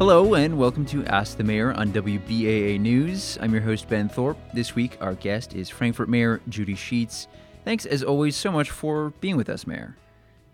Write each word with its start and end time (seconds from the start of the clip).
Hello, 0.00 0.32
and 0.32 0.56
welcome 0.56 0.86
to 0.86 1.04
Ask 1.04 1.36
the 1.36 1.44
Mayor 1.44 1.74
on 1.74 1.92
WBAA 1.92 2.80
News. 2.80 3.36
I'm 3.38 3.52
your 3.52 3.60
host, 3.60 3.86
Ben 3.86 4.08
Thorpe. 4.08 4.38
This 4.54 4.74
week, 4.74 4.96
our 5.02 5.12
guest 5.12 5.54
is 5.54 5.68
Frankfort 5.68 6.08
Mayor 6.08 6.40
Judy 6.48 6.74
Sheets. 6.74 7.28
Thanks, 7.66 7.84
as 7.84 8.02
always, 8.02 8.34
so 8.34 8.50
much 8.50 8.70
for 8.70 9.10
being 9.20 9.36
with 9.36 9.50
us, 9.50 9.66
Mayor. 9.66 9.98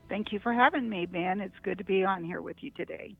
Thank 0.08 0.32
you 0.32 0.40
for 0.40 0.52
having 0.52 0.88
me, 0.88 1.06
Ben. 1.06 1.40
It's 1.40 1.54
good 1.62 1.78
to 1.78 1.84
be 1.84 2.04
on 2.04 2.24
here 2.24 2.42
with 2.42 2.56
you 2.58 2.72
today. 2.72 3.14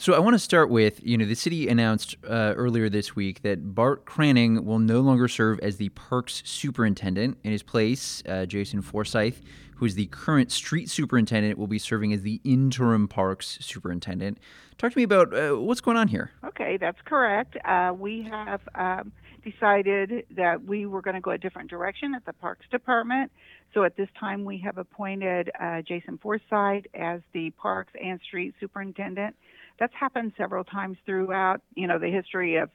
So 0.00 0.14
I 0.14 0.18
want 0.18 0.32
to 0.32 0.38
start 0.38 0.70
with, 0.70 1.06
you 1.06 1.18
know, 1.18 1.26
the 1.26 1.34
city 1.34 1.68
announced 1.68 2.16
uh, 2.26 2.54
earlier 2.56 2.88
this 2.88 3.14
week 3.14 3.42
that 3.42 3.74
Bart 3.74 4.06
Cranning 4.06 4.64
will 4.64 4.78
no 4.78 5.02
longer 5.02 5.28
serve 5.28 5.60
as 5.60 5.76
the 5.76 5.90
parks 5.90 6.42
superintendent. 6.46 7.36
In 7.44 7.52
his 7.52 7.62
place, 7.62 8.22
uh, 8.26 8.46
Jason 8.46 8.80
Forsyth, 8.80 9.42
who 9.76 9.84
is 9.84 9.96
the 9.96 10.06
current 10.06 10.52
street 10.52 10.88
superintendent, 10.88 11.58
will 11.58 11.66
be 11.66 11.78
serving 11.78 12.14
as 12.14 12.22
the 12.22 12.40
interim 12.44 13.08
parks 13.08 13.58
superintendent. 13.60 14.38
Talk 14.78 14.92
to 14.92 14.96
me 14.96 15.02
about 15.02 15.34
uh, 15.34 15.60
what's 15.60 15.82
going 15.82 15.98
on 15.98 16.08
here. 16.08 16.30
Okay, 16.46 16.78
that's 16.78 17.02
correct. 17.04 17.58
Uh, 17.62 17.92
we 17.94 18.22
have 18.22 18.62
um, 18.76 19.12
decided 19.44 20.24
that 20.34 20.64
we 20.64 20.86
were 20.86 21.02
going 21.02 21.16
to 21.16 21.20
go 21.20 21.32
a 21.32 21.38
different 21.38 21.68
direction 21.68 22.14
at 22.14 22.24
the 22.24 22.32
Parks 22.32 22.64
Department. 22.70 23.30
So 23.72 23.84
at 23.84 23.96
this 23.96 24.08
time, 24.18 24.44
we 24.44 24.58
have 24.58 24.78
appointed 24.78 25.50
uh, 25.60 25.82
Jason 25.82 26.18
Forsyth 26.18 26.86
as 26.94 27.20
the 27.32 27.50
Parks 27.50 27.92
and 28.02 28.20
Street 28.26 28.54
Superintendent 28.58 29.36
that's 29.80 29.94
happened 29.98 30.32
several 30.36 30.62
times 30.62 30.98
throughout, 31.06 31.62
you 31.74 31.86
know, 31.86 31.98
the 31.98 32.10
history 32.10 32.56
of 32.56 32.70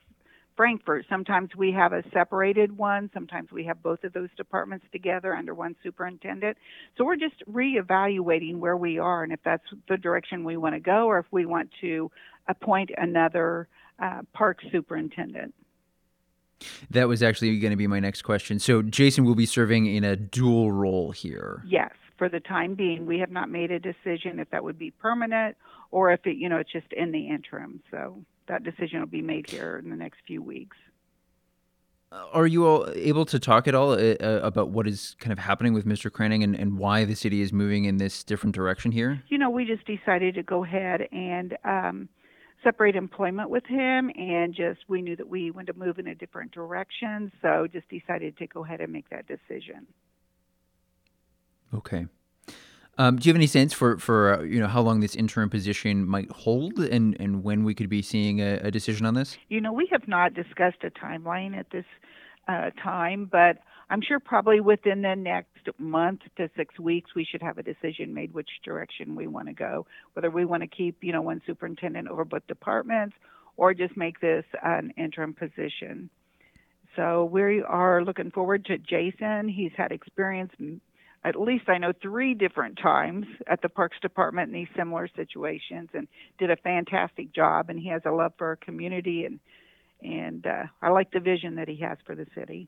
Frankfort. 0.58 1.06
Sometimes 1.10 1.50
we 1.56 1.72
have 1.72 1.94
a 1.94 2.04
separated 2.12 2.76
one, 2.76 3.10
sometimes 3.14 3.52
we 3.52 3.66
have 3.66 3.84
both 3.84 4.04
of 4.04 4.14
those 4.14 4.30
departments 4.38 4.86
together 4.92 5.36
under 5.36 5.54
one 5.54 5.76
superintendent. 5.84 6.58
So 6.98 7.04
we're 7.04 7.18
just 7.18 7.36
reevaluating 7.52 8.58
where 8.58 8.78
we 8.78 8.98
are 8.98 9.24
and 9.24 9.32
if 9.32 9.40
that's 9.44 9.66
the 9.88 9.98
direction 9.98 10.44
we 10.44 10.58
want 10.58 10.76
to 10.76 10.80
go 10.80 11.06
or 11.06 11.20
if 11.20 11.26
we 11.32 11.46
want 11.46 11.70
to 11.82 12.10
appoint 12.48 12.90
another 12.98 13.68
uh, 14.00 14.22
park 14.34 14.60
superintendent. 14.72 15.54
That 16.90 17.08
was 17.08 17.22
actually 17.22 17.60
going 17.60 17.72
to 17.72 17.78
be 17.78 17.88
my 17.88 18.00
next 18.00 18.22
question. 18.22 18.60
So 18.60 18.82
Jason 18.82 19.26
will 19.26 19.36
be 19.36 19.46
serving 19.46 19.88
in 19.88 20.04
a 20.04 20.16
dual 20.16 20.72
role 20.72 21.12
here. 21.12 21.64
Yes, 21.68 21.92
for 22.18 22.30
the 22.30 22.40
time 22.40 22.76
being. 22.76 23.06
We 23.06 23.20
have 23.20 23.32
not 23.32 23.50
made 23.50 23.72
a 23.72 23.80
decision 23.80 24.40
if 24.40 24.50
that 24.52 24.64
would 24.64 24.80
be 24.80 24.92
permanent 24.92 25.58
or 25.92 26.12
if 26.12 26.26
it, 26.26 26.38
you 26.38 26.50
know, 26.50 26.58
it's 26.58 26.72
just 26.72 26.92
in 26.94 27.12
the 27.12 27.28
interim. 27.30 27.82
So 27.92 28.24
that 28.48 28.64
decision 28.64 29.00
will 29.00 29.08
be 29.08 29.22
made 29.22 29.50
here 29.50 29.82
in 29.84 29.90
the 29.90 29.96
next 29.96 30.20
few 30.26 30.42
weeks. 30.42 30.78
Uh, 32.12 32.24
are 32.34 32.48
you 32.48 32.66
all 32.66 32.88
able 32.94 33.26
to 33.26 33.40
talk 33.40 33.68
at 33.68 33.74
all 33.74 33.92
uh, 33.92 34.16
uh, 34.22 34.40
about 34.44 34.70
what 34.70 34.88
is 34.88 35.16
kind 35.20 35.34
of 35.34 35.40
happening 35.40 35.74
with 35.74 35.86
Mr. 35.86 36.12
Cranning 36.12 36.44
and, 36.44 36.56
and 36.56 36.78
why 36.78 37.04
the 37.04 37.16
city 37.16 37.42
is 37.42 37.52
moving 37.52 37.86
in 37.86 37.98
this 37.98 38.24
different 38.24 38.56
direction 38.56 38.92
here? 38.92 39.24
You 39.28 39.38
know, 39.38 39.50
we 39.50 39.66
just 39.66 39.86
decided 39.86 40.36
to 40.36 40.44
go 40.44 40.64
ahead 40.64 41.08
and 41.12 41.58
um, 41.64 42.10
separate 42.66 42.96
employment 42.96 43.50
with 43.50 43.66
him, 43.66 44.12
and 44.18 44.54
just 44.54 44.80
we 44.90 45.02
knew 45.02 45.16
that 45.16 45.30
we 45.30 45.52
wanted 45.52 45.74
to 45.74 45.80
move 45.80 46.00
in 46.00 46.08
a 46.08 46.16
different 46.16 46.52
direction, 46.52 47.32
so 47.42 47.68
just 47.72 47.88
decided 47.88 48.38
to 48.38 48.48
go 48.48 48.66
ahead 48.66 48.82
and 48.82 48.92
make 48.92 49.10
that 49.10 49.26
decision. 49.28 49.88
Okay. 51.74 52.08
Um, 52.98 53.18
do 53.18 53.28
you 53.28 53.34
have 53.34 53.38
any 53.38 53.48
sense 53.48 53.74
for 53.74 53.98
for 53.98 54.36
uh, 54.36 54.42
you 54.44 54.60
know 54.60 54.68
how 54.68 54.82
long 54.82 55.02
this 55.02 55.16
interim 55.16 55.50
position 55.50 56.08
might 56.08 56.32
hold, 56.32 56.80
and 56.80 57.16
and 57.20 57.44
when 57.44 57.64
we 57.64 57.74
could 57.74 57.90
be 57.90 58.02
seeing 58.02 58.42
a, 58.42 58.60
a 58.64 58.72
decision 58.72 59.06
on 59.06 59.14
this? 59.14 59.38
You 59.50 59.62
know, 59.62 59.74
we 59.74 59.88
have 59.92 60.08
not 60.08 60.34
discussed 60.34 60.84
a 60.84 60.90
timeline 60.90 61.58
at 61.58 61.70
this 61.72 61.86
uh, 62.48 62.72
time, 62.82 63.28
but 63.30 63.58
I'm 63.90 64.02
sure 64.02 64.20
probably 64.20 64.60
within 64.62 65.02
the 65.02 65.16
next 65.16 65.70
month 65.78 66.22
to 66.38 66.50
six 66.56 66.80
weeks 66.80 67.12
we 67.16 67.26
should 67.26 67.42
have 67.42 67.58
a 67.58 67.64
decision 67.64 68.14
made 68.14 68.34
which 68.34 68.50
direction 68.64 69.16
we 69.16 69.28
want 69.28 69.48
to 69.48 69.54
go, 69.54 69.86
whether 70.14 70.32
we 70.32 70.46
want 70.46 70.64
to 70.64 70.68
keep 70.68 71.04
you 71.04 71.12
know 71.12 71.22
one 71.22 71.42
superintendent 71.46 72.08
over 72.08 72.26
both 72.26 72.46
departments 72.48 73.16
or 73.58 73.74
just 73.74 73.96
make 73.96 74.20
this 74.20 74.46
an 74.64 74.92
interim 74.98 75.34
position. 75.34 76.10
So 76.96 77.26
we 77.26 77.62
are 77.62 78.04
looking 78.04 78.32
forward 78.32 78.66
to 78.66 78.78
Jason. 78.78 79.50
He's 79.50 79.72
had 79.78 79.92
experience 79.92 80.52
at 81.26 81.42
least 81.42 81.68
I 81.68 81.80
know 81.80 81.92
three 82.02 82.36
different 82.36 82.78
times 82.78 83.26
at 83.48 83.62
the 83.64 83.68
Parks 83.68 83.98
Department 84.00 84.50
in 84.50 84.54
these 84.54 84.68
similar 84.78 85.10
situations, 85.16 85.90
and 85.94 86.08
did 86.38 86.52
a 86.52 86.56
fantastic 86.58 87.34
job. 87.34 87.72
And 87.72 87.80
he 87.80 87.90
has 87.90 88.04
a 88.06 88.12
love 88.12 88.34
for 88.38 88.48
our 88.48 88.56
community, 88.56 89.26
and 89.26 89.40
and 90.04 90.46
uh, 90.46 90.64
I 90.84 90.90
like 90.90 91.12
the 91.12 91.20
vision 91.20 91.56
that 91.56 91.68
he 91.68 91.78
has 91.78 91.98
for 92.06 92.14
the 92.16 92.28
city. 92.36 92.68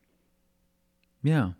Yeah. 1.23 1.51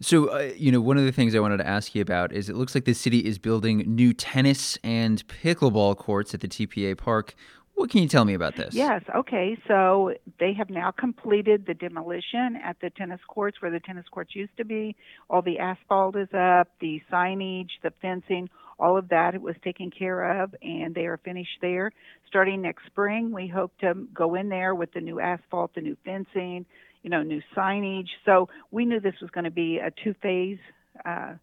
So, 0.00 0.26
uh, 0.26 0.52
you 0.56 0.70
know, 0.70 0.80
one 0.80 0.98
of 0.98 1.04
the 1.04 1.12
things 1.12 1.34
I 1.34 1.40
wanted 1.40 1.56
to 1.58 1.66
ask 1.66 1.94
you 1.94 2.02
about 2.02 2.32
is 2.32 2.48
it 2.50 2.56
looks 2.56 2.74
like 2.74 2.84
the 2.84 2.94
city 2.94 3.20
is 3.20 3.38
building 3.38 3.78
new 3.86 4.12
tennis 4.12 4.78
and 4.84 5.26
pickleball 5.26 5.96
courts 5.96 6.34
at 6.34 6.40
the 6.40 6.48
TPA 6.48 6.98
Park. 6.98 7.34
What 7.74 7.90
can 7.90 8.02
you 8.02 8.08
tell 8.08 8.24
me 8.24 8.34
about 8.34 8.56
this? 8.56 8.74
Yes. 8.74 9.02
Okay. 9.14 9.56
So 9.68 10.14
they 10.38 10.54
have 10.54 10.70
now 10.70 10.90
completed 10.90 11.66
the 11.66 11.74
demolition 11.74 12.58
at 12.62 12.76
the 12.80 12.90
tennis 12.90 13.20
courts 13.28 13.60
where 13.60 13.70
the 13.70 13.80
tennis 13.80 14.06
courts 14.10 14.34
used 14.34 14.56
to 14.56 14.64
be. 14.64 14.96
All 15.28 15.42
the 15.42 15.58
asphalt 15.58 16.16
is 16.16 16.28
up, 16.34 16.68
the 16.80 17.02
signage, 17.10 17.70
the 17.82 17.92
fencing, 18.00 18.48
all 18.78 18.96
of 18.96 19.08
that 19.08 19.40
was 19.40 19.56
taken 19.64 19.90
care 19.90 20.42
of, 20.42 20.54
and 20.62 20.94
they 20.94 21.06
are 21.06 21.16
finished 21.18 21.58
there. 21.60 21.92
Starting 22.28 22.62
next 22.62 22.84
spring, 22.86 23.32
we 23.32 23.46
hope 23.48 23.72
to 23.78 23.94
go 24.12 24.34
in 24.34 24.48
there 24.48 24.74
with 24.74 24.92
the 24.92 25.00
new 25.00 25.18
asphalt, 25.20 25.74
the 25.74 25.80
new 25.80 25.96
fencing, 26.04 26.66
you 27.06 27.10
know, 27.10 27.22
new 27.22 27.40
signage. 27.56 28.08
So 28.24 28.48
we 28.72 28.84
knew 28.84 28.98
this 28.98 29.14
was 29.22 29.30
going 29.30 29.44
to 29.44 29.50
be 29.52 29.78
a 29.78 29.92
two-phase 30.02 30.58
uh, 31.04 31.34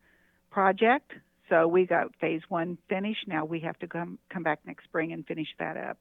project. 0.51 1.13
So 1.47 1.69
we 1.69 1.85
got 1.85 2.13
phase 2.19 2.41
one 2.50 2.78
finished. 2.90 3.29
Now 3.29 3.46
we 3.46 3.62
have 3.62 3.79
to 3.79 3.88
come 3.88 4.19
come 4.29 4.44
back 4.44 4.59
next 4.66 4.84
spring 4.84 5.13
and 5.13 5.25
finish 5.25 5.47
that 5.59 5.78
up. 5.78 5.97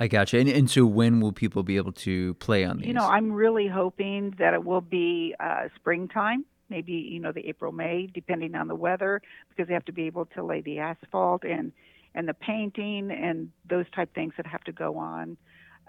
I 0.00 0.08
gotcha. 0.08 0.38
And, 0.38 0.48
and 0.48 0.70
so 0.70 0.86
when 0.86 1.20
will 1.20 1.32
people 1.32 1.62
be 1.62 1.76
able 1.76 1.92
to 1.92 2.32
play 2.34 2.64
on 2.64 2.78
these? 2.78 2.86
You 2.86 2.94
know, 2.94 3.06
I'm 3.06 3.30
really 3.30 3.68
hoping 3.68 4.34
that 4.38 4.54
it 4.54 4.64
will 4.64 4.80
be 4.80 5.34
uh, 5.38 5.68
springtime, 5.76 6.46
maybe, 6.70 6.92
you 6.92 7.20
know, 7.20 7.32
the 7.32 7.46
April, 7.46 7.72
May, 7.72 8.08
depending 8.14 8.54
on 8.54 8.68
the 8.68 8.74
weather, 8.74 9.20
because 9.50 9.68
they 9.68 9.74
have 9.74 9.84
to 9.84 9.92
be 9.92 10.04
able 10.04 10.24
to 10.34 10.42
lay 10.42 10.62
the 10.62 10.78
asphalt 10.78 11.44
and, 11.44 11.72
and 12.14 12.26
the 12.26 12.32
painting 12.32 13.10
and 13.10 13.50
those 13.68 13.84
type 13.94 14.14
things 14.14 14.32
that 14.38 14.46
have 14.46 14.64
to 14.64 14.72
go 14.72 14.96
on. 14.96 15.36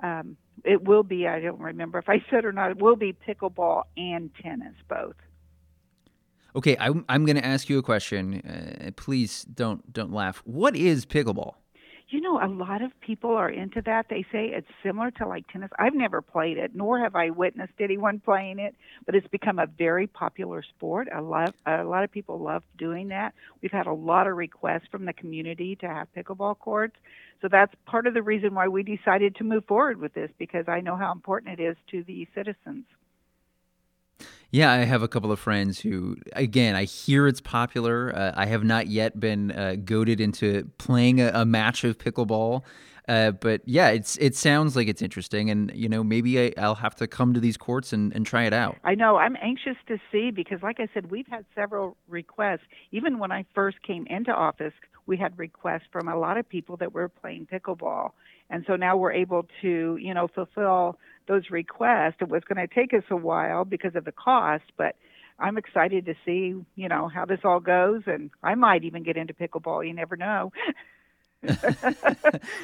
Um, 0.02 0.38
it 0.64 0.84
will 0.84 1.04
be, 1.04 1.28
I 1.28 1.40
don't 1.40 1.60
remember 1.60 2.00
if 2.00 2.10
I 2.10 2.24
said 2.30 2.46
or 2.46 2.52
not, 2.52 2.72
it 2.72 2.82
will 2.82 2.96
be 2.96 3.14
pickleball 3.14 3.84
and 3.98 4.30
tennis, 4.42 4.76
both. 4.88 5.16
Okay, 6.56 6.76
I'm, 6.80 7.06
I'm 7.08 7.26
going 7.26 7.36
to 7.36 7.46
ask 7.46 7.70
you 7.70 7.78
a 7.78 7.84
question. 7.84 8.42
Uh, 8.42 8.92
please 8.96 9.44
don't 9.44 9.94
don't 9.94 10.12
laugh. 10.12 10.42
What 10.46 10.76
is 10.76 11.06
pickleball? 11.06 11.54
You 12.09 12.22
know, 12.22 12.40
a 12.44 12.47
lot 12.47 12.81
of 12.81 12.92
people 13.02 13.36
are 13.36 13.50
into 13.50 13.81
that. 13.84 14.08
They 14.09 14.25
say 14.31 14.47
it's 14.47 14.68
similar 14.84 15.12
to 15.12 15.28
like 15.28 15.47
tennis. 15.47 15.70
I've 15.78 15.94
never 15.94 16.22
played 16.22 16.58
it, 16.58 16.72
nor 16.74 17.00
have 17.00 17.16
I 17.16 17.30
witnessed 17.30 17.74
anyone 17.80 18.20
playing 18.25 18.59
it, 18.59 18.75
but 19.06 19.16
it's 19.16 19.28
become 19.28 19.59
a 19.59 19.68
very 19.68 20.08
popular 20.08 20.64
sport. 20.64 21.08
A 21.14 21.22
lot, 21.22 21.53
a 21.66 21.84
lot 21.84 22.03
of 22.03 22.12
people 22.12 22.40
love 22.40 22.64
doing 22.78 23.09
that. 23.09 23.34
We've 23.62 23.72
had 23.72 23.88
a 23.88 23.94
lot 23.94 24.28
of 24.28 24.36
requests 24.36 24.88
from 24.92 25.06
the 25.06 25.14
community 25.14 25.75
to 25.78 25.88
have 25.88 26.08
pickleball 26.16 26.58
courts. 26.58 26.96
So 27.42 27.48
that's 27.48 27.74
part 27.86 28.08
of 28.08 28.14
the 28.14 28.24
reason 28.24 28.53
why 28.53 28.68
we 28.68 28.84
decided 28.84 29.36
to 29.36 29.44
move 29.44 29.66
forward 29.66 30.00
with 30.00 30.14
this 30.14 30.31
because 30.38 30.68
I 30.68 30.81
know 30.81 30.96
how 30.96 31.12
important 31.12 31.59
it 31.59 31.64
is 31.64 31.78
to 31.92 32.03
the 32.03 32.28
citizens. 32.34 32.86
Yeah, 34.52 34.72
I 34.72 34.78
have 34.78 35.04
a 35.04 35.08
couple 35.08 35.32
of 35.32 35.40
friends 35.40 35.80
who, 35.80 36.18
again, 36.34 36.76
I 36.76 36.86
hear 36.86 37.28
it's 37.28 37.42
popular. 37.42 38.16
Uh, 38.16 38.34
I 38.36 38.48
have 38.48 38.64
not 38.64 38.88
yet 38.88 39.20
been 39.20 39.52
uh, 39.52 39.76
goaded 39.86 40.20
into 40.20 40.70
playing 40.80 41.22
a, 41.22 41.32
a 41.34 41.46
match 41.46 41.84
of 41.84 42.00
pickleball. 42.00 42.64
Uh, 43.10 43.32
but 43.32 43.62
yeah, 43.66 43.90
it's 43.90 44.18
it 44.18 44.36
sounds 44.36 44.76
like 44.76 44.88
it's 44.88 45.02
interesting, 45.02 45.50
and 45.50 45.72
you 45.74 45.90
know 45.90 46.04
maybe 46.04 46.54
I, 46.56 46.68
will 46.68 46.76
have 46.76 46.94
to 46.98 47.08
come 47.08 47.34
to 47.34 47.40
these 47.40 47.58
courts 47.58 47.92
and, 47.92 48.14
and 48.14 48.24
try 48.24 48.44
it 48.44 48.54
out. 48.54 48.78
I 48.84 48.94
know 48.94 49.16
I'm 49.18 49.36
anxious 49.42 49.78
to 49.88 49.98
see 50.12 50.30
because, 50.30 50.62
like 50.62 50.80
I 50.80 50.88
said, 50.94 51.10
we've 51.10 51.26
had 51.26 51.44
several 51.56 51.98
requests. 52.08 52.62
Even 52.92 53.18
when 53.18 53.31
I 53.31 53.45
first 53.56 53.81
came 53.81 54.06
into 54.12 54.31
office, 54.31 54.74
we 55.07 55.18
had 55.18 55.40
requests 55.40 55.88
from 55.92 56.07
a 56.07 56.16
lot 56.16 56.38
of 56.38 56.48
people 56.48 56.78
that 56.78 56.94
were 56.94 57.10
playing 57.10 57.48
pickleball, 57.52 58.12
and 58.52 58.63
so 58.68 58.75
now 58.75 58.95
we're 58.95 59.13
able 59.13 59.48
to 59.63 59.98
you 60.00 60.13
know 60.13 60.28
fulfill 60.28 61.00
those 61.28 61.50
requests. 61.50 62.18
It 62.19 62.30
was 62.30 62.44
going 62.44 62.68
to 62.68 62.72
take 62.72 62.94
us 62.94 63.04
a 63.10 63.16
while 63.16 63.66
because 63.66 63.95
of 63.95 64.06
the 64.06 64.12
cost, 64.12 64.38
but 64.77 64.95
I'm 65.39 65.57
excited 65.57 66.06
to 66.06 66.15
see 66.25 66.56
you 66.75 66.89
know 66.89 67.07
how 67.07 67.25
this 67.25 67.39
all 67.44 67.59
goes, 67.59 68.03
and 68.06 68.30
I 68.44 68.56
might 68.56 68.83
even 68.83 69.03
get 69.03 69.18
into 69.18 69.33
pickleball. 69.33 69.88
You 69.88 69.94
never 69.94 70.15
know. 70.15 70.51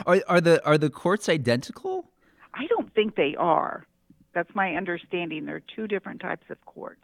are 0.05 0.21
are 0.27 0.41
the 0.41 0.65
are 0.65 0.77
the 0.77 0.89
courts 0.89 1.29
identical? 1.29 2.09
I 2.53 2.67
don't 2.67 2.93
think 2.93 3.15
they 3.15 3.35
are. 3.37 3.85
That's 4.33 4.53
my 4.53 4.75
understanding. 4.75 5.45
There 5.45 5.55
are 5.55 5.63
two 5.75 5.87
different 5.87 6.21
types 6.21 6.45
of 6.49 6.63
courts. 6.65 7.03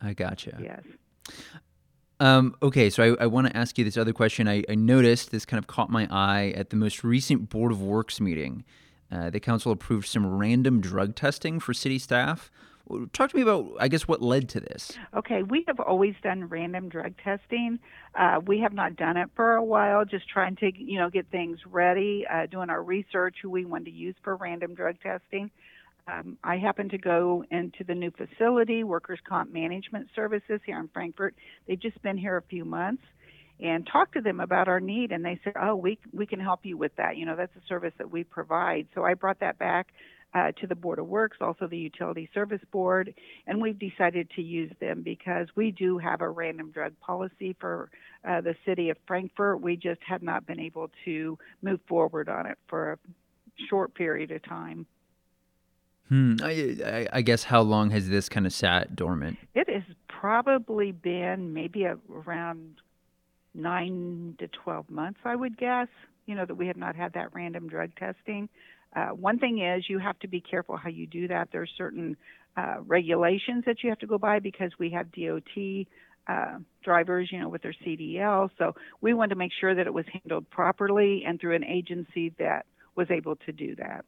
I 0.00 0.12
gotcha. 0.14 0.58
Yes. 0.60 0.82
Um, 2.18 2.54
okay, 2.62 2.90
so 2.90 3.16
I, 3.18 3.24
I 3.24 3.26
want 3.28 3.46
to 3.46 3.56
ask 3.56 3.78
you 3.78 3.84
this 3.84 3.96
other 3.96 4.12
question. 4.12 4.46
I, 4.46 4.62
I, 4.68 4.74
noticed 4.74 5.30
this 5.30 5.46
kind 5.46 5.58
of 5.58 5.66
caught 5.68 5.88
my 5.88 6.06
eye 6.10 6.52
at 6.54 6.68
the 6.68 6.76
most 6.76 7.02
recent 7.02 7.48
Board 7.48 7.72
of 7.72 7.80
Works 7.80 8.20
meeting. 8.20 8.62
Uh, 9.10 9.30
the 9.30 9.40
council 9.40 9.72
approved 9.72 10.06
some 10.06 10.26
random 10.26 10.82
drug 10.82 11.16
testing 11.16 11.60
for 11.60 11.72
city 11.72 11.98
staff. 11.98 12.50
Talk 13.12 13.30
to 13.30 13.36
me 13.36 13.42
about, 13.42 13.76
I 13.78 13.88
guess, 13.88 14.08
what 14.08 14.22
led 14.22 14.48
to 14.50 14.60
this. 14.60 14.98
Okay, 15.14 15.42
we 15.42 15.64
have 15.66 15.80
always 15.80 16.14
done 16.22 16.48
random 16.48 16.88
drug 16.88 17.14
testing. 17.22 17.78
Uh, 18.14 18.40
we 18.44 18.60
have 18.60 18.72
not 18.72 18.96
done 18.96 19.16
it 19.16 19.30
for 19.36 19.54
a 19.54 19.64
while, 19.64 20.04
just 20.04 20.28
trying 20.28 20.56
to, 20.56 20.70
you 20.74 20.98
know, 20.98 21.10
get 21.10 21.26
things 21.30 21.58
ready, 21.66 22.26
uh, 22.32 22.46
doing 22.46 22.70
our 22.70 22.82
research, 22.82 23.36
who 23.42 23.50
we 23.50 23.64
want 23.64 23.84
to 23.84 23.90
use 23.90 24.14
for 24.22 24.36
random 24.36 24.74
drug 24.74 24.96
testing. 25.02 25.50
Um, 26.08 26.38
I 26.42 26.56
happened 26.56 26.90
to 26.90 26.98
go 26.98 27.44
into 27.50 27.84
the 27.84 27.94
new 27.94 28.10
facility, 28.10 28.82
Workers' 28.84 29.20
Comp 29.28 29.52
Management 29.52 30.08
Services 30.16 30.60
here 30.64 30.78
in 30.78 30.88
Frankfort. 30.88 31.34
They've 31.68 31.80
just 31.80 32.00
been 32.02 32.18
here 32.18 32.36
a 32.36 32.42
few 32.42 32.64
months 32.64 33.02
and 33.62 33.86
talked 33.86 34.14
to 34.14 34.20
them 34.20 34.40
about 34.40 34.68
our 34.68 34.80
need 34.80 35.12
and 35.12 35.24
they 35.24 35.38
said 35.44 35.52
oh 35.60 35.76
we 35.76 35.98
we 36.12 36.26
can 36.26 36.40
help 36.40 36.60
you 36.62 36.76
with 36.76 36.94
that 36.96 37.16
you 37.16 37.26
know 37.26 37.36
that's 37.36 37.54
a 37.56 37.66
service 37.68 37.92
that 37.98 38.10
we 38.10 38.24
provide 38.24 38.86
so 38.94 39.04
i 39.04 39.14
brought 39.14 39.40
that 39.40 39.58
back 39.58 39.88
uh, 40.34 40.52
to 40.52 40.66
the 40.66 40.74
board 40.74 40.98
of 40.98 41.06
works 41.06 41.38
also 41.40 41.66
the 41.66 41.76
utility 41.76 42.28
service 42.32 42.60
board 42.70 43.14
and 43.46 43.60
we've 43.60 43.78
decided 43.78 44.30
to 44.30 44.42
use 44.42 44.70
them 44.80 45.02
because 45.02 45.48
we 45.56 45.70
do 45.70 45.98
have 45.98 46.20
a 46.20 46.28
random 46.28 46.70
drug 46.70 46.92
policy 47.00 47.56
for 47.60 47.90
uh, 48.28 48.40
the 48.40 48.54
city 48.64 48.90
of 48.90 48.96
frankfort 49.06 49.60
we 49.60 49.76
just 49.76 50.00
have 50.06 50.22
not 50.22 50.46
been 50.46 50.60
able 50.60 50.90
to 51.04 51.38
move 51.62 51.80
forward 51.88 52.28
on 52.28 52.46
it 52.46 52.58
for 52.68 52.92
a 52.92 52.98
short 53.68 53.94
period 53.94 54.30
of 54.30 54.42
time 54.44 54.86
Hmm. 56.10 56.36
I, 56.42 56.76
I, 56.84 57.08
I 57.12 57.22
guess 57.22 57.44
how 57.44 57.60
long 57.60 57.90
has 57.90 58.08
this 58.08 58.28
kind 58.28 58.44
of 58.44 58.52
sat 58.52 58.96
dormant? 58.96 59.38
It 59.54 59.70
has 59.70 59.84
probably 60.08 60.90
been 60.90 61.54
maybe 61.54 61.84
a, 61.84 61.96
around 62.12 62.80
nine 63.54 64.34
to 64.40 64.48
12 64.48 64.90
months, 64.90 65.20
I 65.24 65.36
would 65.36 65.56
guess, 65.56 65.86
you 66.26 66.34
know, 66.34 66.44
that 66.44 66.56
we 66.56 66.66
have 66.66 66.76
not 66.76 66.96
had 66.96 67.12
that 67.14 67.32
random 67.32 67.68
drug 67.68 67.94
testing. 67.96 68.48
Uh, 68.94 69.08
one 69.08 69.38
thing 69.38 69.60
is 69.60 69.88
you 69.88 69.98
have 69.98 70.18
to 70.18 70.28
be 70.28 70.40
careful 70.40 70.76
how 70.76 70.88
you 70.88 71.06
do 71.06 71.28
that. 71.28 71.48
There 71.52 71.62
are 71.62 71.68
certain 71.78 72.16
uh, 72.56 72.76
regulations 72.84 73.64
that 73.66 73.82
you 73.82 73.90
have 73.90 73.98
to 74.00 74.06
go 74.06 74.18
by 74.18 74.40
because 74.40 74.72
we 74.78 74.90
have 74.90 75.12
DOT 75.12 75.86
uh, 76.26 76.58
drivers, 76.82 77.30
you 77.30 77.38
know, 77.38 77.48
with 77.48 77.62
their 77.62 77.74
CDL. 77.84 78.50
So 78.58 78.74
we 79.00 79.14
wanted 79.14 79.30
to 79.30 79.36
make 79.36 79.52
sure 79.58 79.74
that 79.74 79.86
it 79.86 79.94
was 79.94 80.04
handled 80.12 80.50
properly 80.50 81.24
and 81.26 81.40
through 81.40 81.54
an 81.54 81.64
agency 81.64 82.32
that 82.38 82.66
was 82.96 83.10
able 83.10 83.36
to 83.36 83.52
do 83.52 83.76
that. 83.76 84.04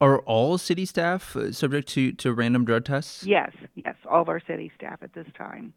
Are 0.00 0.18
all 0.20 0.58
city 0.58 0.84
staff 0.84 1.36
uh, 1.36 1.52
subject 1.52 1.88
to, 1.90 2.12
to 2.12 2.32
random 2.32 2.64
drug 2.64 2.84
tests? 2.84 3.24
Yes, 3.24 3.52
yes, 3.76 3.94
all 4.10 4.22
of 4.22 4.28
our 4.28 4.40
city 4.40 4.72
staff 4.76 4.98
at 5.02 5.12
this 5.12 5.26
time. 5.36 5.72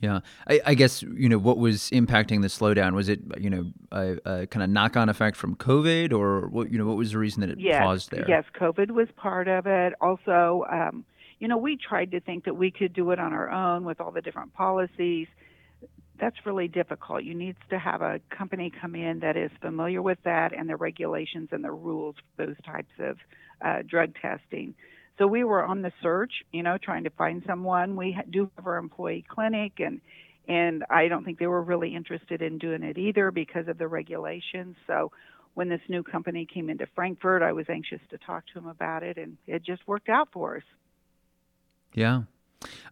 Yeah, 0.00 0.20
I, 0.46 0.60
I, 0.66 0.74
guess 0.74 1.02
you 1.02 1.28
know 1.28 1.38
what 1.38 1.56
was 1.56 1.90
impacting 1.90 2.42
the 2.42 2.48
slowdown. 2.48 2.92
Was 2.92 3.08
it 3.08 3.20
you 3.40 3.48
know 3.48 3.72
a, 3.90 4.18
a 4.26 4.46
kind 4.46 4.62
of 4.62 4.68
knock-on 4.68 5.08
effect 5.08 5.38
from 5.38 5.56
COVID, 5.56 6.12
or 6.12 6.48
what 6.48 6.70
you 6.70 6.76
know 6.76 6.84
what 6.84 6.98
was 6.98 7.12
the 7.12 7.18
reason 7.18 7.40
that 7.40 7.48
it 7.48 7.58
yes, 7.58 7.82
paused 7.82 8.10
there? 8.10 8.26
Yes, 8.28 8.44
COVID 8.60 8.90
was 8.90 9.08
part 9.16 9.48
of 9.48 9.66
it. 9.66 9.94
Also, 10.02 10.66
um, 10.70 11.06
you 11.38 11.48
know, 11.48 11.56
we 11.56 11.76
tried 11.76 12.10
to 12.12 12.20
think 12.20 12.44
that 12.44 12.54
we 12.54 12.70
could 12.70 12.92
do 12.92 13.10
it 13.10 13.18
on 13.18 13.32
our 13.32 13.50
own 13.50 13.84
with 13.84 14.00
all 14.00 14.10
the 14.10 14.22
different 14.22 14.52
policies. 14.54 15.28
That's 16.18 16.36
really 16.46 16.68
difficult. 16.68 17.24
You 17.24 17.34
need 17.34 17.56
to 17.70 17.78
have 17.78 18.00
a 18.00 18.20
company 18.30 18.72
come 18.80 18.94
in 18.94 19.20
that 19.20 19.36
is 19.36 19.50
familiar 19.60 20.00
with 20.00 20.18
that 20.24 20.52
and 20.54 20.68
the 20.68 20.76
regulations 20.76 21.50
and 21.52 21.62
the 21.62 21.72
rules 21.72 22.16
for 22.36 22.46
those 22.46 22.56
types 22.64 22.92
of 22.98 23.18
uh, 23.62 23.82
drug 23.86 24.14
testing. 24.20 24.74
So 25.18 25.26
we 25.26 25.44
were 25.44 25.64
on 25.64 25.82
the 25.82 25.92
search, 26.02 26.32
you 26.52 26.62
know, 26.62 26.76
trying 26.78 27.04
to 27.04 27.10
find 27.10 27.42
someone. 27.46 27.96
We 27.96 28.18
do 28.30 28.50
have 28.56 28.66
our 28.66 28.76
employee 28.76 29.24
clinic, 29.28 29.74
and 29.78 30.00
and 30.48 30.84
I 30.90 31.08
don't 31.08 31.24
think 31.24 31.38
they 31.38 31.46
were 31.46 31.62
really 31.62 31.94
interested 31.94 32.42
in 32.42 32.58
doing 32.58 32.82
it 32.82 32.98
either 32.98 33.30
because 33.30 33.66
of 33.68 33.78
the 33.78 33.88
regulations. 33.88 34.76
So 34.86 35.10
when 35.54 35.68
this 35.68 35.80
new 35.88 36.02
company 36.02 36.46
came 36.46 36.70
into 36.70 36.86
Frankfort, 36.94 37.42
I 37.42 37.52
was 37.52 37.66
anxious 37.68 38.00
to 38.10 38.18
talk 38.18 38.44
to 38.48 38.54
them 38.54 38.68
about 38.68 39.02
it, 39.02 39.16
and 39.16 39.38
it 39.46 39.64
just 39.64 39.86
worked 39.88 40.08
out 40.08 40.28
for 40.32 40.58
us. 40.58 40.62
Yeah. 41.94 42.22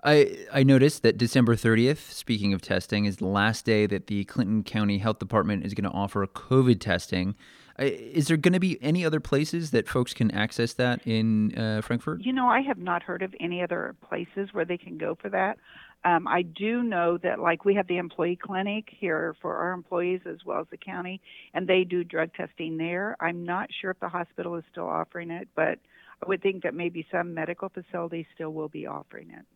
I 0.02 0.46
I 0.52 0.62
noticed 0.62 1.02
that 1.02 1.18
December 1.18 1.56
30th, 1.56 2.10
speaking 2.10 2.52
of 2.52 2.62
testing, 2.62 3.04
is 3.04 3.18
the 3.18 3.26
last 3.26 3.64
day 3.64 3.86
that 3.86 4.06
the 4.06 4.24
Clinton 4.24 4.62
County 4.62 4.98
Health 4.98 5.18
Department 5.18 5.64
is 5.64 5.74
going 5.74 5.90
to 5.90 5.96
offer 5.96 6.26
COVID 6.26 6.80
testing. 6.80 7.34
Is 7.78 8.28
there 8.28 8.36
going 8.36 8.52
to 8.52 8.60
be 8.60 8.78
any 8.80 9.04
other 9.04 9.20
places 9.20 9.72
that 9.72 9.88
folks 9.88 10.14
can 10.14 10.30
access 10.30 10.74
that 10.74 11.04
in 11.06 11.56
uh, 11.58 11.80
Frankfort? 11.82 12.20
You 12.22 12.32
know, 12.32 12.46
I 12.46 12.60
have 12.60 12.78
not 12.78 13.02
heard 13.02 13.22
of 13.22 13.34
any 13.40 13.62
other 13.62 13.96
places 14.08 14.50
where 14.52 14.64
they 14.64 14.78
can 14.78 14.96
go 14.96 15.16
for 15.20 15.28
that. 15.30 15.58
Um, 16.04 16.28
I 16.28 16.42
do 16.42 16.82
know 16.82 17.16
that, 17.18 17.40
like, 17.40 17.64
we 17.64 17.74
have 17.76 17.86
the 17.86 17.96
employee 17.96 18.36
clinic 18.36 18.88
here 18.90 19.34
for 19.40 19.56
our 19.56 19.72
employees 19.72 20.20
as 20.26 20.44
well 20.44 20.60
as 20.60 20.66
the 20.70 20.76
county, 20.76 21.20
and 21.54 21.66
they 21.66 21.82
do 21.82 22.04
drug 22.04 22.32
testing 22.34 22.76
there. 22.76 23.16
I'm 23.20 23.44
not 23.44 23.70
sure 23.80 23.90
if 23.90 23.98
the 24.00 24.10
hospital 24.10 24.56
is 24.56 24.64
still 24.70 24.86
offering 24.86 25.30
it, 25.30 25.48
but 25.56 25.78
I 26.22 26.28
would 26.28 26.42
think 26.42 26.62
that 26.62 26.74
maybe 26.74 27.06
some 27.10 27.32
medical 27.32 27.70
facilities 27.70 28.26
still 28.34 28.50
will 28.50 28.68
be 28.68 28.86
offering 28.86 29.30
it. 29.30 29.46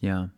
Yeah. 0.00 0.28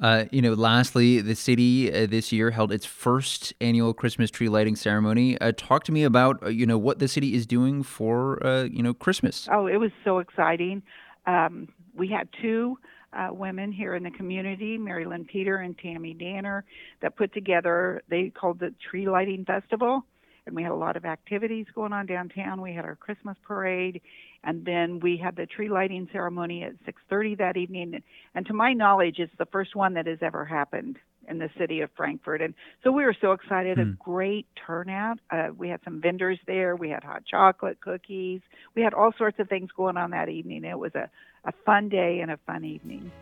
Uh, 0.00 0.24
you 0.30 0.42
know, 0.42 0.54
lastly, 0.54 1.20
the 1.20 1.34
city 1.34 1.92
uh, 1.92 2.06
this 2.06 2.32
year 2.32 2.50
held 2.50 2.72
its 2.72 2.86
first 2.86 3.52
annual 3.60 3.92
Christmas 3.94 4.30
tree 4.30 4.48
lighting 4.48 4.76
ceremony. 4.76 5.38
Uh, 5.40 5.52
talk 5.56 5.84
to 5.84 5.92
me 5.92 6.04
about, 6.04 6.42
uh, 6.42 6.48
you 6.48 6.66
know, 6.66 6.78
what 6.78 6.98
the 6.98 7.08
city 7.08 7.34
is 7.34 7.46
doing 7.46 7.82
for, 7.82 8.44
uh, 8.46 8.64
you 8.64 8.82
know, 8.82 8.94
Christmas. 8.94 9.48
Oh, 9.50 9.66
it 9.66 9.76
was 9.76 9.90
so 10.04 10.18
exciting. 10.18 10.82
Um, 11.26 11.68
we 11.94 12.08
had 12.08 12.28
two 12.40 12.78
uh, 13.12 13.28
women 13.30 13.72
here 13.72 13.94
in 13.94 14.02
the 14.02 14.10
community, 14.10 14.78
Mary 14.78 15.04
Lynn 15.04 15.24
Peter 15.24 15.56
and 15.56 15.76
Tammy 15.78 16.14
Danner, 16.14 16.64
that 17.02 17.16
put 17.16 17.34
together, 17.34 18.02
they 18.08 18.30
called 18.30 18.60
the 18.60 18.72
Tree 18.90 19.08
Lighting 19.08 19.44
Festival 19.44 20.04
and 20.50 20.56
we 20.56 20.62
had 20.62 20.72
a 20.72 20.76
lot 20.76 20.96
of 20.96 21.04
activities 21.04 21.66
going 21.74 21.92
on 21.92 22.06
downtown. 22.06 22.60
We 22.60 22.74
had 22.74 22.84
our 22.84 22.96
Christmas 22.96 23.36
parade, 23.42 24.02
and 24.42 24.64
then 24.64 25.00
we 25.00 25.16
had 25.16 25.36
the 25.36 25.46
tree 25.46 25.68
lighting 25.68 26.08
ceremony 26.12 26.64
at 26.64 26.74
6:30 26.84 27.36
that 27.36 27.56
evening. 27.56 28.02
And 28.34 28.46
to 28.46 28.52
my 28.52 28.72
knowledge, 28.72 29.18
it's 29.18 29.34
the 29.38 29.46
first 29.46 29.74
one 29.76 29.94
that 29.94 30.06
has 30.06 30.18
ever 30.20 30.44
happened 30.44 30.98
in 31.28 31.38
the 31.38 31.48
city 31.56 31.80
of 31.80 31.90
Frankfort. 31.96 32.42
And 32.42 32.54
so 32.82 32.90
we 32.90 33.04
were 33.04 33.14
so 33.20 33.32
excited. 33.32 33.78
Hmm. 33.78 33.82
A 33.82 33.92
great 33.92 34.46
turnout. 34.66 35.20
Uh, 35.30 35.50
we 35.56 35.68
had 35.68 35.80
some 35.84 36.00
vendors 36.00 36.40
there. 36.46 36.74
We 36.74 36.90
had 36.90 37.04
hot 37.04 37.22
chocolate, 37.24 37.80
cookies. 37.80 38.40
We 38.74 38.82
had 38.82 38.92
all 38.92 39.12
sorts 39.16 39.38
of 39.38 39.48
things 39.48 39.70
going 39.76 39.96
on 39.96 40.10
that 40.10 40.28
evening. 40.28 40.64
It 40.64 40.78
was 40.78 40.94
a, 40.96 41.08
a 41.44 41.52
fun 41.64 41.88
day 41.88 42.20
and 42.20 42.30
a 42.32 42.36
fun 42.38 42.64
evening. 42.64 43.12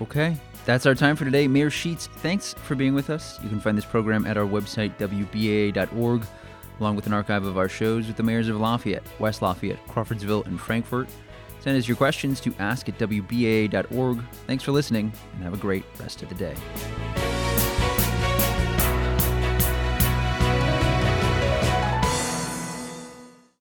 Okay, 0.00 0.36
that's 0.66 0.84
our 0.84 0.94
time 0.94 1.16
for 1.16 1.24
today. 1.24 1.48
Mayor 1.48 1.70
Sheets, 1.70 2.08
thanks 2.08 2.52
for 2.52 2.74
being 2.74 2.92
with 2.92 3.08
us. 3.08 3.40
You 3.42 3.48
can 3.48 3.60
find 3.60 3.78
this 3.78 3.84
program 3.84 4.26
at 4.26 4.36
our 4.36 4.44
website, 4.44 4.98
WBAA.org, 4.98 6.26
along 6.80 6.96
with 6.96 7.06
an 7.06 7.12
archive 7.14 7.44
of 7.44 7.56
our 7.56 7.68
shows 7.68 8.08
with 8.08 8.16
the 8.16 8.22
mayors 8.22 8.48
of 8.48 8.60
Lafayette, 8.60 9.04
West 9.18 9.40
Lafayette, 9.40 9.78
Crawfordsville, 9.86 10.44
and 10.44 10.60
Frankfort. 10.60 11.08
Send 11.60 11.78
us 11.78 11.88
your 11.88 11.96
questions 11.96 12.40
to 12.40 12.54
ask 12.58 12.88
at 12.88 12.98
WBAA.org. 12.98 14.22
Thanks 14.46 14.64
for 14.64 14.72
listening, 14.72 15.12
and 15.34 15.42
have 15.44 15.54
a 15.54 15.56
great 15.56 15.84
rest 15.98 16.22
of 16.22 16.28
the 16.28 16.34
day. 16.34 17.35